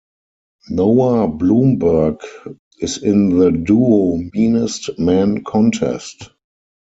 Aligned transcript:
Noah 0.69 1.27
Blumberg 1.27 2.21
is 2.79 2.97
in 3.03 3.37
the 3.37 3.51
duo 3.51 4.17
Meanest 4.33 4.97
Man 4.97 5.43
Contest. 5.43 6.31